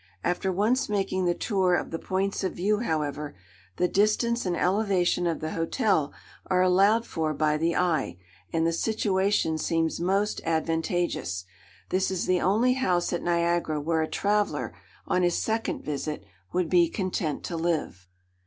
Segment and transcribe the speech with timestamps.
[0.23, 3.35] After once making the tour of the points of view, however,
[3.77, 6.11] the distance and elevation of the hotel
[6.47, 8.17] are allowed for by the eye,
[8.51, 11.45] and the situation seems most advantageous.
[11.89, 14.73] This is the only house at Niagara where a traveller,
[15.05, 18.07] on his second visit, would be content to live.